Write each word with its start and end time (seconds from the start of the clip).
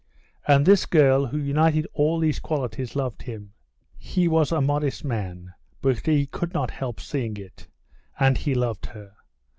And 0.47 0.65
this 0.65 0.87
girl, 0.87 1.27
who 1.27 1.37
united 1.37 1.85
all 1.93 2.17
these 2.19 2.39
qualities, 2.39 2.95
loved 2.95 3.21
him. 3.21 3.53
He 3.99 4.27
was 4.27 4.51
a 4.51 4.59
modest 4.59 5.05
man, 5.05 5.53
but 5.79 6.07
he 6.07 6.25
could 6.25 6.55
not 6.55 6.71
help 6.71 6.99
seeing 6.99 7.37
it. 7.37 7.67
And 8.19 8.35
he 8.35 8.55
loved 8.55 8.87
her. 8.87 9.11